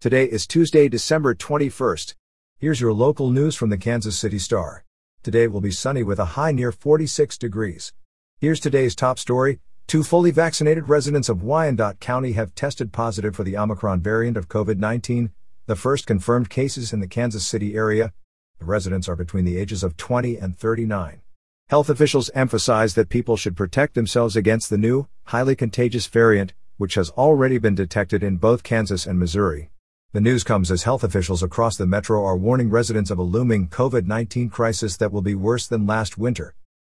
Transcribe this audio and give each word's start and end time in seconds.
Today 0.00 0.26
is 0.26 0.46
Tuesday, 0.46 0.88
December 0.88 1.34
21st. 1.34 2.14
Here's 2.56 2.80
your 2.80 2.92
local 2.92 3.30
news 3.30 3.56
from 3.56 3.70
the 3.70 3.76
Kansas 3.76 4.16
City 4.16 4.38
Star. 4.38 4.84
Today 5.24 5.48
will 5.48 5.60
be 5.60 5.72
sunny 5.72 6.04
with 6.04 6.20
a 6.20 6.36
high 6.36 6.52
near 6.52 6.70
46 6.70 7.36
degrees. 7.36 7.92
Here's 8.38 8.60
today's 8.60 8.94
top 8.94 9.18
story. 9.18 9.58
Two 9.88 10.04
fully 10.04 10.30
vaccinated 10.30 10.88
residents 10.88 11.28
of 11.28 11.42
Wyandotte 11.42 11.98
County 11.98 12.34
have 12.34 12.54
tested 12.54 12.92
positive 12.92 13.34
for 13.34 13.42
the 13.42 13.56
Omicron 13.56 14.00
variant 14.00 14.36
of 14.36 14.48
COVID 14.48 14.78
19, 14.78 15.32
the 15.66 15.74
first 15.74 16.06
confirmed 16.06 16.48
cases 16.48 16.92
in 16.92 17.00
the 17.00 17.08
Kansas 17.08 17.44
City 17.44 17.74
area. 17.74 18.12
The 18.60 18.66
residents 18.66 19.08
are 19.08 19.16
between 19.16 19.46
the 19.46 19.58
ages 19.58 19.82
of 19.82 19.96
20 19.96 20.36
and 20.36 20.56
39. 20.56 21.22
Health 21.70 21.90
officials 21.90 22.30
emphasize 22.36 22.94
that 22.94 23.08
people 23.08 23.36
should 23.36 23.56
protect 23.56 23.96
themselves 23.96 24.36
against 24.36 24.70
the 24.70 24.78
new, 24.78 25.08
highly 25.24 25.56
contagious 25.56 26.06
variant, 26.06 26.54
which 26.76 26.94
has 26.94 27.10
already 27.10 27.58
been 27.58 27.74
detected 27.74 28.22
in 28.22 28.36
both 28.36 28.62
Kansas 28.62 29.04
and 29.04 29.18
Missouri. 29.18 29.70
The 30.14 30.22
news 30.22 30.42
comes 30.42 30.70
as 30.70 30.84
health 30.84 31.04
officials 31.04 31.42
across 31.42 31.76
the 31.76 31.86
metro 31.86 32.24
are 32.24 32.34
warning 32.34 32.70
residents 32.70 33.10
of 33.10 33.18
a 33.18 33.22
looming 33.22 33.68
COVID 33.68 34.06
19 34.06 34.48
crisis 34.48 34.96
that 34.96 35.12
will 35.12 35.20
be 35.20 35.34
worse 35.34 35.66
than 35.66 35.86
last 35.86 36.16
winter. 36.16 36.54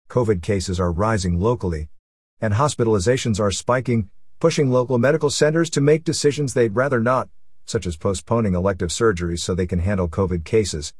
COVID 0.08 0.42
cases 0.42 0.78
are 0.78 0.92
rising 0.92 1.40
locally, 1.40 1.88
and 2.40 2.54
hospitalizations 2.54 3.40
are 3.40 3.50
spiking, 3.50 4.10
pushing 4.38 4.70
local 4.70 4.96
medical 4.96 5.28
centers 5.28 5.68
to 5.70 5.80
make 5.80 6.04
decisions 6.04 6.54
they'd 6.54 6.76
rather 6.76 7.00
not, 7.00 7.28
such 7.66 7.84
as 7.84 7.96
postponing 7.96 8.54
elective 8.54 8.90
surgeries 8.90 9.40
so 9.40 9.56
they 9.56 9.66
can 9.66 9.80
handle 9.80 10.06
COVID 10.06 10.44
cases. 10.44 10.94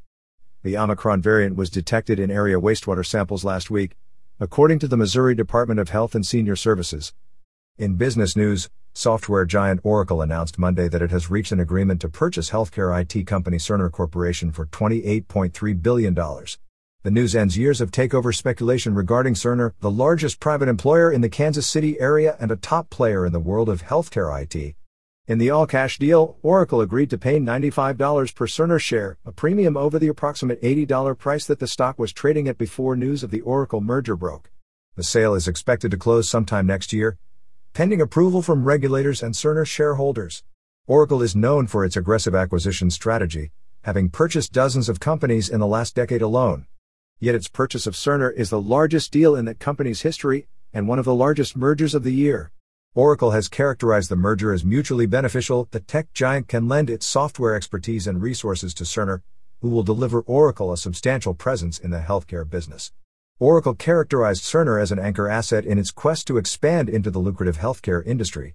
The 0.63 0.77
Omicron 0.77 1.21
variant 1.21 1.55
was 1.55 1.69
detected 1.69 2.19
in 2.19 2.29
area 2.29 2.59
wastewater 2.59 3.05
samples 3.05 3.45
last 3.45 3.71
week, 3.71 3.95
according 4.37 4.79
to 4.79 4.89
the 4.89 4.97
Missouri 4.97 5.33
Department 5.33 5.79
of 5.79 5.91
Health 5.91 6.13
and 6.13 6.25
Senior 6.25 6.57
Services. 6.57 7.13
In 7.77 7.95
business 7.95 8.35
news, 8.35 8.69
Software 8.93 9.45
giant 9.45 9.79
Oracle 9.83 10.21
announced 10.21 10.59
Monday 10.59 10.89
that 10.89 11.01
it 11.01 11.11
has 11.11 11.31
reached 11.31 11.53
an 11.53 11.61
agreement 11.61 12.01
to 12.01 12.09
purchase 12.09 12.49
healthcare 12.49 12.99
IT 12.99 13.25
company 13.25 13.55
Cerner 13.55 13.89
Corporation 13.89 14.51
for 14.51 14.65
$28.3 14.65 15.81
billion. 15.81 16.13
The 16.13 17.11
news 17.11 17.33
ends 17.33 17.57
years 17.57 17.79
of 17.79 17.89
takeover 17.89 18.35
speculation 18.35 18.93
regarding 18.93 19.35
Cerner, 19.35 19.71
the 19.79 19.89
largest 19.89 20.41
private 20.41 20.67
employer 20.67 21.09
in 21.09 21.21
the 21.21 21.29
Kansas 21.29 21.65
City 21.65 21.97
area 22.01 22.35
and 22.37 22.51
a 22.51 22.57
top 22.57 22.89
player 22.89 23.25
in 23.25 23.31
the 23.31 23.39
world 23.39 23.69
of 23.69 23.83
healthcare 23.83 24.41
IT. 24.41 24.75
In 25.25 25.37
the 25.37 25.49
all 25.49 25.65
cash 25.65 25.97
deal, 25.97 26.37
Oracle 26.41 26.81
agreed 26.81 27.09
to 27.11 27.17
pay 27.17 27.39
$95 27.39 28.35
per 28.35 28.45
Cerner 28.45 28.79
share, 28.79 29.17
a 29.25 29.31
premium 29.31 29.77
over 29.77 29.99
the 29.99 30.09
approximate 30.09 30.61
$80 30.61 31.17
price 31.17 31.45
that 31.45 31.59
the 31.59 31.67
stock 31.67 31.97
was 31.97 32.11
trading 32.11 32.49
at 32.49 32.57
before 32.57 32.97
news 32.97 33.23
of 33.23 33.31
the 33.31 33.41
Oracle 33.41 33.79
merger 33.79 34.17
broke. 34.17 34.51
The 34.97 35.03
sale 35.03 35.33
is 35.33 35.47
expected 35.47 35.91
to 35.91 35.97
close 35.97 36.27
sometime 36.27 36.67
next 36.67 36.91
year, 36.91 37.17
pending 37.73 38.01
approval 38.01 38.41
from 38.41 38.65
regulators 38.65 39.23
and 39.23 39.33
Cerner 39.33 39.65
shareholders. 39.65 40.43
Oracle 40.87 41.21
is 41.21 41.37
known 41.37 41.67
for 41.67 41.85
its 41.85 41.95
aggressive 41.95 42.35
acquisition 42.35 42.91
strategy, 42.91 43.51
having 43.83 44.09
purchased 44.09 44.51
dozens 44.51 44.89
of 44.89 44.99
companies 44.99 45.47
in 45.47 45.61
the 45.61 45.67
last 45.67 45.95
decade 45.95 46.21
alone. 46.21 46.65
Yet 47.19 47.33
its 47.33 47.47
purchase 47.47 47.87
of 47.87 47.93
Cerner 47.93 48.33
is 48.33 48.49
the 48.49 48.61
largest 48.61 49.13
deal 49.13 49.37
in 49.37 49.45
that 49.45 49.59
company's 49.59 50.01
history 50.01 50.47
and 50.73 50.85
one 50.85 50.99
of 50.99 51.05
the 51.05 51.15
largest 51.15 51.55
mergers 51.55 51.95
of 51.95 52.03
the 52.03 52.13
year. 52.13 52.51
Oracle 52.93 53.31
has 53.31 53.47
characterized 53.47 54.09
the 54.09 54.17
merger 54.17 54.51
as 54.51 54.65
mutually 54.65 55.05
beneficial. 55.05 55.69
The 55.71 55.79
tech 55.79 56.11
giant 56.13 56.49
can 56.49 56.67
lend 56.67 56.89
its 56.89 57.05
software 57.05 57.55
expertise 57.55 58.05
and 58.05 58.21
resources 58.21 58.73
to 58.73 58.83
Cerner, 58.83 59.21
who 59.61 59.69
will 59.69 59.83
deliver 59.83 60.19
Oracle 60.21 60.73
a 60.73 60.77
substantial 60.77 61.33
presence 61.33 61.79
in 61.79 61.91
the 61.91 61.99
healthcare 61.99 62.49
business. 62.49 62.91
Oracle 63.41 63.73
characterized 63.73 64.43
Cerner 64.43 64.79
as 64.79 64.91
an 64.91 64.99
anchor 64.99 65.27
asset 65.27 65.65
in 65.65 65.79
its 65.79 65.89
quest 65.89 66.27
to 66.27 66.37
expand 66.37 66.87
into 66.87 67.09
the 67.09 67.17
lucrative 67.17 67.57
healthcare 67.57 68.05
industry. 68.05 68.53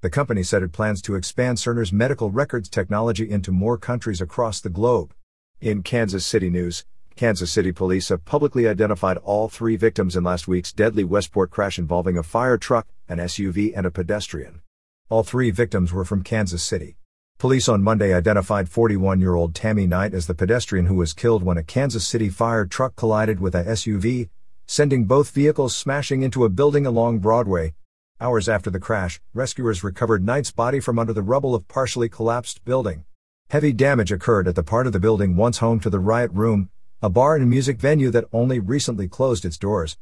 The 0.00 0.10
company 0.10 0.42
said 0.42 0.64
it 0.64 0.72
plans 0.72 1.00
to 1.02 1.14
expand 1.14 1.58
Cerner's 1.58 1.92
medical 1.92 2.32
records 2.32 2.68
technology 2.68 3.30
into 3.30 3.52
more 3.52 3.78
countries 3.78 4.20
across 4.20 4.60
the 4.60 4.70
globe. 4.70 5.14
In 5.60 5.84
Kansas 5.84 6.26
City 6.26 6.50
news, 6.50 6.84
Kansas 7.14 7.52
City 7.52 7.70
police 7.70 8.08
have 8.08 8.24
publicly 8.24 8.66
identified 8.66 9.18
all 9.18 9.48
three 9.48 9.76
victims 9.76 10.16
in 10.16 10.24
last 10.24 10.48
week's 10.48 10.72
deadly 10.72 11.04
Westport 11.04 11.52
crash 11.52 11.78
involving 11.78 12.18
a 12.18 12.24
fire 12.24 12.58
truck, 12.58 12.88
an 13.08 13.18
SUV, 13.18 13.72
and 13.76 13.86
a 13.86 13.90
pedestrian. 13.92 14.62
All 15.10 15.22
three 15.22 15.52
victims 15.52 15.92
were 15.92 16.04
from 16.04 16.24
Kansas 16.24 16.64
City. 16.64 16.96
Police 17.44 17.68
on 17.68 17.82
Monday 17.82 18.14
identified 18.14 18.70
41 18.70 19.20
year 19.20 19.34
old 19.34 19.54
Tammy 19.54 19.86
Knight 19.86 20.14
as 20.14 20.26
the 20.26 20.34
pedestrian 20.34 20.86
who 20.86 20.94
was 20.94 21.12
killed 21.12 21.42
when 21.42 21.58
a 21.58 21.62
Kansas 21.62 22.06
City 22.06 22.30
fire 22.30 22.64
truck 22.64 22.96
collided 22.96 23.38
with 23.38 23.54
a 23.54 23.64
SUV, 23.64 24.30
sending 24.66 25.04
both 25.04 25.32
vehicles 25.32 25.76
smashing 25.76 26.22
into 26.22 26.46
a 26.46 26.48
building 26.48 26.86
along 26.86 27.18
Broadway. 27.18 27.74
Hours 28.18 28.48
after 28.48 28.70
the 28.70 28.80
crash, 28.80 29.20
rescuers 29.34 29.84
recovered 29.84 30.24
Knight's 30.24 30.52
body 30.52 30.80
from 30.80 30.98
under 30.98 31.12
the 31.12 31.22
rubble 31.22 31.54
of 31.54 31.68
partially 31.68 32.08
collapsed 32.08 32.64
building. 32.64 33.04
Heavy 33.50 33.74
damage 33.74 34.10
occurred 34.10 34.48
at 34.48 34.54
the 34.54 34.62
part 34.62 34.86
of 34.86 34.94
the 34.94 35.00
building 35.00 35.36
once 35.36 35.58
home 35.58 35.80
to 35.80 35.90
the 35.90 35.98
Riot 35.98 36.30
Room, 36.32 36.70
a 37.02 37.10
bar 37.10 37.36
and 37.36 37.50
music 37.50 37.78
venue 37.78 38.10
that 38.10 38.24
only 38.32 38.58
recently 38.58 39.06
closed 39.06 39.44
its 39.44 39.58
doors. 39.58 39.98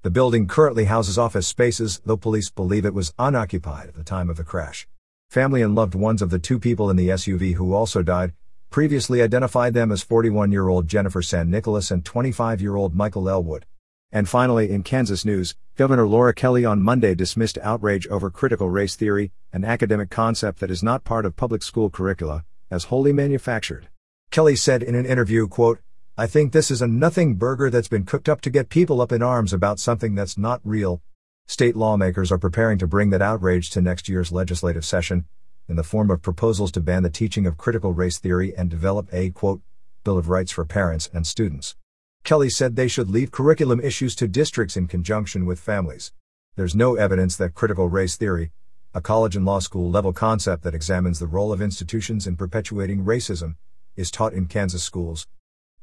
The 0.00 0.10
building 0.10 0.46
currently 0.46 0.86
houses 0.86 1.18
office 1.18 1.46
spaces, 1.46 2.00
though 2.06 2.16
police 2.16 2.48
believe 2.48 2.86
it 2.86 2.94
was 2.94 3.12
unoccupied 3.18 3.88
at 3.88 3.94
the 3.96 4.02
time 4.04 4.30
of 4.30 4.38
the 4.38 4.44
crash. 4.44 4.88
Family 5.30 5.60
and 5.60 5.74
loved 5.74 5.94
ones 5.94 6.22
of 6.22 6.30
the 6.30 6.38
two 6.38 6.58
people 6.58 6.88
in 6.88 6.96
the 6.96 7.08
SUV 7.08 7.54
who 7.54 7.74
also 7.74 8.02
died 8.02 8.32
previously 8.70 9.22
identified 9.22 9.74
them 9.74 9.92
as 9.92 10.02
41 10.02 10.52
year 10.52 10.68
old 10.68 10.88
Jennifer 10.88 11.22
San 11.22 11.50
Nicolas 11.50 11.90
and 11.90 12.04
25 12.04 12.60
year 12.60 12.76
old 12.76 12.94
Michael 12.94 13.28
Elwood. 13.28 13.66
And 14.12 14.28
finally, 14.28 14.70
in 14.70 14.82
Kansas 14.82 15.24
news, 15.24 15.54
Governor 15.76 16.06
Laura 16.06 16.32
Kelly 16.32 16.64
on 16.64 16.82
Monday 16.82 17.14
dismissed 17.14 17.58
outrage 17.62 18.06
over 18.08 18.30
critical 18.30 18.70
race 18.70 18.94
theory, 18.94 19.32
an 19.52 19.64
academic 19.64 20.10
concept 20.10 20.60
that 20.60 20.70
is 20.70 20.82
not 20.82 21.04
part 21.04 21.26
of 21.26 21.36
public 21.36 21.62
school 21.62 21.90
curricula, 21.90 22.44
as 22.70 22.84
wholly 22.84 23.12
manufactured. 23.12 23.88
Kelly 24.30 24.56
said 24.56 24.82
in 24.82 24.94
an 24.94 25.06
interview, 25.06 25.48
quote, 25.48 25.80
I 26.16 26.26
think 26.26 26.52
this 26.52 26.70
is 26.70 26.80
a 26.80 26.86
nothing 26.86 27.34
burger 27.34 27.68
that's 27.68 27.88
been 27.88 28.04
cooked 28.04 28.28
up 28.28 28.40
to 28.42 28.50
get 28.50 28.70
people 28.70 29.00
up 29.00 29.12
in 29.12 29.22
arms 29.22 29.52
about 29.52 29.80
something 29.80 30.14
that's 30.14 30.38
not 30.38 30.60
real, 30.64 31.02
State 31.48 31.76
lawmakers 31.76 32.32
are 32.32 32.38
preparing 32.38 32.76
to 32.76 32.88
bring 32.88 33.10
that 33.10 33.22
outrage 33.22 33.70
to 33.70 33.80
next 33.80 34.08
year's 34.08 34.32
legislative 34.32 34.84
session 34.84 35.26
in 35.68 35.76
the 35.76 35.84
form 35.84 36.10
of 36.10 36.20
proposals 36.20 36.72
to 36.72 36.80
ban 36.80 37.04
the 37.04 37.08
teaching 37.08 37.46
of 37.46 37.56
critical 37.56 37.92
race 37.92 38.18
theory 38.18 38.52
and 38.56 38.68
develop 38.68 39.08
a, 39.12 39.30
quote, 39.30 39.60
Bill 40.02 40.18
of 40.18 40.28
Rights 40.28 40.50
for 40.50 40.64
parents 40.64 41.08
and 41.12 41.24
students. 41.24 41.76
Kelly 42.24 42.50
said 42.50 42.74
they 42.74 42.88
should 42.88 43.10
leave 43.10 43.30
curriculum 43.30 43.80
issues 43.80 44.16
to 44.16 44.26
districts 44.26 44.76
in 44.76 44.88
conjunction 44.88 45.46
with 45.46 45.60
families. 45.60 46.12
There's 46.56 46.74
no 46.74 46.96
evidence 46.96 47.36
that 47.36 47.54
critical 47.54 47.88
race 47.88 48.16
theory, 48.16 48.50
a 48.92 49.00
college 49.00 49.36
and 49.36 49.44
law 49.44 49.60
school 49.60 49.88
level 49.88 50.12
concept 50.12 50.64
that 50.64 50.74
examines 50.74 51.20
the 51.20 51.28
role 51.28 51.52
of 51.52 51.62
institutions 51.62 52.26
in 52.26 52.36
perpetuating 52.36 53.04
racism, 53.04 53.54
is 53.94 54.10
taught 54.10 54.32
in 54.32 54.46
Kansas 54.46 54.82
schools. 54.82 55.28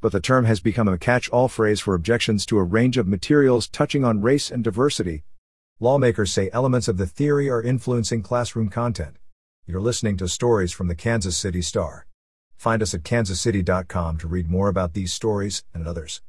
But 0.02 0.12
the 0.12 0.20
term 0.20 0.44
has 0.44 0.60
become 0.60 0.90
a 0.90 0.98
catch 0.98 1.30
all 1.30 1.48
phrase 1.48 1.80
for 1.80 1.96
objections 1.96 2.46
to 2.48 2.58
a 2.58 2.64
range 2.64 2.98
of 2.98 3.08
materials 3.08 3.70
touching 3.70 4.04
on 4.04 4.22
race 4.22 4.52
and 4.52 4.62
diversity, 4.62 5.24
Lawmakers 5.80 6.32
say 6.32 6.50
elements 6.54 6.88
of 6.88 6.98
the 6.98 7.08
theory 7.08 7.50
are 7.50 7.62
influencing 7.62 8.22
classroom 8.22 8.70
content. 8.70 9.18
You're 9.66 9.82
listening 9.82 10.18
to 10.18 10.28
stories 10.28 10.72
from 10.72 10.88
the 10.88 10.96
Kansas 10.96 11.36
City 11.36 11.62
Star. 11.62 12.06
Find 12.56 12.82
us 12.82 12.94
at 12.94 13.04
kansascity.com 13.04 14.18
to 14.20 14.28
read 14.28 14.50
more 14.50 14.70
about 14.70 14.94
these 14.94 15.12
stories 15.12 15.64
and 15.74 15.88
others. 15.88 16.22